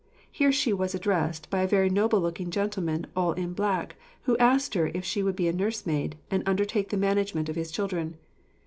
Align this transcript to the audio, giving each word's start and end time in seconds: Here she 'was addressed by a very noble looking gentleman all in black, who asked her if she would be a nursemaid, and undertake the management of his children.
Here 0.31 0.51
she 0.51 0.73
'was 0.73 0.95
addressed 0.95 1.47
by 1.51 1.61
a 1.61 1.67
very 1.67 1.87
noble 1.87 2.19
looking 2.19 2.49
gentleman 2.49 3.05
all 3.15 3.33
in 3.33 3.53
black, 3.53 3.97
who 4.23 4.35
asked 4.37 4.73
her 4.73 4.87
if 4.95 5.05
she 5.05 5.21
would 5.21 5.35
be 5.35 5.47
a 5.47 5.53
nursemaid, 5.53 6.17
and 6.31 6.41
undertake 6.49 6.89
the 6.89 6.97
management 6.97 7.49
of 7.49 7.55
his 7.55 7.69
children. 7.71 8.17